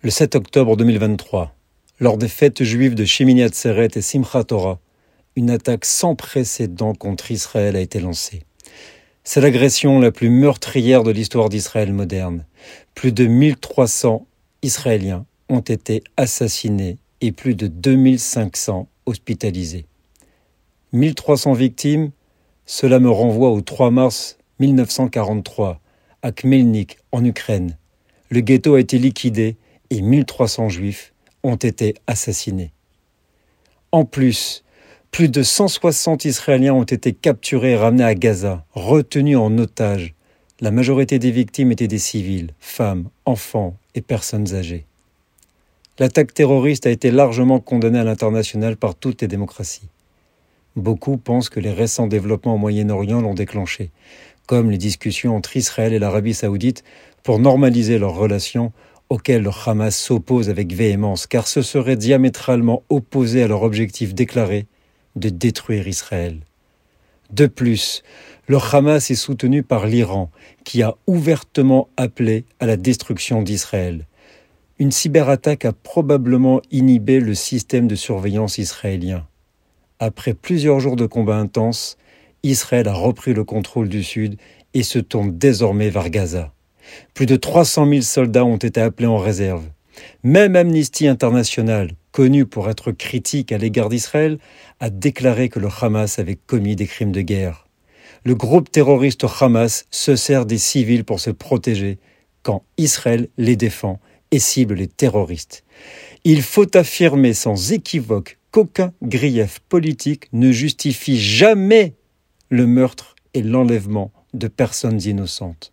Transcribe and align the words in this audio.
Le 0.00 0.10
7 0.10 0.36
octobre 0.36 0.76
2023, 0.76 1.52
lors 1.98 2.18
des 2.18 2.28
fêtes 2.28 2.62
juives 2.62 2.94
de 2.94 3.04
Shemini 3.04 3.42
Atzeret 3.42 3.88
et 3.96 4.00
Simchat 4.00 4.44
Torah, 4.44 4.78
une 5.34 5.50
attaque 5.50 5.84
sans 5.84 6.14
précédent 6.14 6.94
contre 6.94 7.32
Israël 7.32 7.74
a 7.74 7.80
été 7.80 7.98
lancée. 7.98 8.44
C'est 9.24 9.40
l'agression 9.40 9.98
la 9.98 10.12
plus 10.12 10.30
meurtrière 10.30 11.02
de 11.02 11.10
l'histoire 11.10 11.48
d'Israël 11.48 11.92
moderne. 11.92 12.46
Plus 12.94 13.10
de 13.10 13.26
1300 13.26 14.24
Israéliens 14.62 15.26
ont 15.48 15.58
été 15.58 16.04
assassinés 16.16 16.98
et 17.20 17.32
plus 17.32 17.56
de 17.56 17.66
2500 17.66 18.86
hospitalisés. 19.04 19.86
1300 20.92 21.54
victimes, 21.54 22.12
cela 22.66 23.00
me 23.00 23.10
renvoie 23.10 23.50
au 23.50 23.62
3 23.62 23.90
mars 23.90 24.38
1943 24.60 25.80
à 26.22 26.30
Khmelnyk 26.30 26.98
en 27.10 27.24
Ukraine. 27.24 27.76
Le 28.30 28.42
ghetto 28.42 28.74
a 28.74 28.80
été 28.80 28.96
liquidé 28.98 29.56
et 29.90 30.02
1300 30.02 30.68
juifs 30.68 31.12
ont 31.42 31.56
été 31.56 31.94
assassinés. 32.06 32.72
En 33.92 34.04
plus, 34.04 34.64
plus 35.10 35.28
de 35.28 35.42
160 35.42 36.24
Israéliens 36.24 36.74
ont 36.74 36.84
été 36.84 37.12
capturés 37.12 37.72
et 37.72 37.76
ramenés 37.76 38.04
à 38.04 38.14
Gaza, 38.14 38.64
retenus 38.72 39.38
en 39.38 39.56
otage. 39.58 40.14
La 40.60 40.70
majorité 40.70 41.18
des 41.18 41.30
victimes 41.30 41.72
étaient 41.72 41.88
des 41.88 41.98
civils, 41.98 42.50
femmes, 42.58 43.08
enfants 43.24 43.76
et 43.94 44.02
personnes 44.02 44.54
âgées. 44.54 44.84
L'attaque 45.98 46.34
terroriste 46.34 46.86
a 46.86 46.90
été 46.90 47.10
largement 47.10 47.58
condamnée 47.58 47.98
à 47.98 48.04
l'international 48.04 48.76
par 48.76 48.94
toutes 48.94 49.22
les 49.22 49.28
démocraties. 49.28 49.88
Beaucoup 50.76 51.16
pensent 51.16 51.48
que 51.48 51.58
les 51.58 51.72
récents 51.72 52.06
développements 52.06 52.54
au 52.54 52.58
Moyen-Orient 52.58 53.20
l'ont 53.20 53.34
déclenché, 53.34 53.90
comme 54.46 54.70
les 54.70 54.78
discussions 54.78 55.34
entre 55.34 55.56
Israël 55.56 55.92
et 55.92 55.98
l'Arabie 55.98 56.34
saoudite 56.34 56.84
pour 57.24 57.40
normaliser 57.40 57.98
leurs 57.98 58.14
relations 58.14 58.72
auxquelles 59.10 59.42
le 59.42 59.50
Hamas 59.66 59.96
s'oppose 59.96 60.50
avec 60.50 60.72
véhémence, 60.72 61.26
car 61.26 61.48
ce 61.48 61.62
serait 61.62 61.96
diamétralement 61.96 62.82
opposé 62.88 63.42
à 63.42 63.48
leur 63.48 63.62
objectif 63.62 64.14
déclaré 64.14 64.66
de 65.16 65.28
détruire 65.28 65.88
Israël. 65.88 66.38
De 67.30 67.46
plus, 67.46 68.02
le 68.46 68.58
Hamas 68.58 69.10
est 69.10 69.14
soutenu 69.14 69.62
par 69.62 69.86
l'Iran, 69.86 70.30
qui 70.64 70.82
a 70.82 70.96
ouvertement 71.06 71.88
appelé 71.96 72.44
à 72.60 72.66
la 72.66 72.76
destruction 72.76 73.42
d'Israël. 73.42 74.06
Une 74.78 74.92
cyberattaque 74.92 75.64
a 75.64 75.72
probablement 75.72 76.62
inhibé 76.70 77.20
le 77.20 77.34
système 77.34 77.88
de 77.88 77.96
surveillance 77.96 78.58
israélien. 78.58 79.26
Après 79.98 80.34
plusieurs 80.34 80.80
jours 80.80 80.96
de 80.96 81.06
combats 81.06 81.36
intenses, 81.36 81.98
Israël 82.42 82.86
a 82.86 82.94
repris 82.94 83.34
le 83.34 83.44
contrôle 83.44 83.88
du 83.88 84.04
Sud 84.04 84.38
et 84.74 84.84
se 84.84 84.98
tourne 84.98 85.36
désormais 85.36 85.90
vers 85.90 86.08
Gaza. 86.08 86.52
Plus 87.14 87.26
de 87.26 87.36
300 87.36 87.88
000 87.88 88.02
soldats 88.02 88.44
ont 88.44 88.56
été 88.56 88.80
appelés 88.80 89.06
en 89.06 89.18
réserve. 89.18 89.64
Même 90.22 90.56
Amnesty 90.56 91.06
International, 91.06 91.92
connu 92.12 92.46
pour 92.46 92.68
être 92.70 92.92
critique 92.92 93.52
à 93.52 93.58
l'égard 93.58 93.88
d'Israël, 93.88 94.38
a 94.80 94.90
déclaré 94.90 95.48
que 95.48 95.58
le 95.58 95.68
Hamas 95.80 96.18
avait 96.18 96.38
commis 96.46 96.76
des 96.76 96.86
crimes 96.86 97.12
de 97.12 97.20
guerre. 97.20 97.66
Le 98.24 98.34
groupe 98.34 98.70
terroriste 98.70 99.24
Hamas 99.40 99.86
se 99.90 100.16
sert 100.16 100.46
des 100.46 100.58
civils 100.58 101.04
pour 101.04 101.20
se 101.20 101.30
protéger 101.30 101.98
quand 102.42 102.64
Israël 102.76 103.28
les 103.36 103.56
défend 103.56 104.00
et 104.30 104.38
cible 104.38 104.74
les 104.74 104.88
terroristes. 104.88 105.64
Il 106.24 106.42
faut 106.42 106.76
affirmer 106.76 107.32
sans 107.32 107.72
équivoque 107.72 108.38
qu'aucun 108.50 108.92
grief 109.02 109.60
politique 109.68 110.28
ne 110.32 110.52
justifie 110.52 111.18
jamais 111.18 111.94
le 112.50 112.66
meurtre 112.66 113.14
et 113.34 113.42
l'enlèvement 113.42 114.10
de 114.34 114.48
personnes 114.48 115.00
innocentes. 115.02 115.72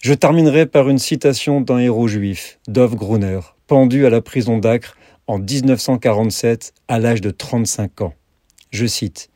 Je 0.00 0.14
terminerai 0.14 0.64
par 0.64 0.88
une 0.88 0.98
citation 0.98 1.60
d'un 1.60 1.78
héros 1.78 2.08
juif, 2.08 2.58
Dov 2.66 2.96
Gruner, 2.96 3.40
pendu 3.66 4.06
à 4.06 4.10
la 4.10 4.22
prison 4.22 4.56
d'Acre 4.56 4.96
en 5.26 5.38
1947 5.38 6.72
à 6.88 6.98
l'âge 6.98 7.20
de 7.20 7.30
35 7.30 8.00
ans. 8.00 8.14
Je 8.70 8.86
cite 8.86 9.28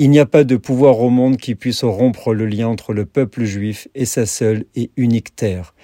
Il 0.00 0.10
n'y 0.10 0.18
a 0.18 0.26
pas 0.26 0.42
de 0.42 0.56
pouvoir 0.56 0.98
au 0.98 1.10
monde 1.10 1.36
qui 1.36 1.54
puisse 1.54 1.84
rompre 1.84 2.34
le 2.34 2.46
lien 2.46 2.66
entre 2.66 2.92
le 2.92 3.06
peuple 3.06 3.44
juif 3.44 3.86
et 3.94 4.04
sa 4.04 4.26
seule 4.26 4.64
et 4.74 4.90
unique 4.96 5.36
terre. 5.36 5.76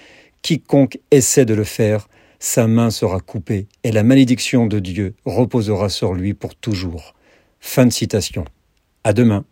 Quiconque 0.42 0.98
essaie 1.12 1.44
de 1.44 1.54
le 1.54 1.64
faire, 1.64 2.08
sa 2.40 2.66
main 2.66 2.90
sera 2.90 3.20
coupée 3.20 3.68
et 3.84 3.92
la 3.92 4.02
malédiction 4.02 4.66
de 4.66 4.80
Dieu 4.80 5.14
reposera 5.24 5.88
sur 5.88 6.14
lui 6.14 6.34
pour 6.34 6.56
toujours. 6.56 7.14
Fin 7.60 7.86
de 7.86 7.92
citation. 7.92 8.44
À 9.04 9.12
demain. 9.12 9.44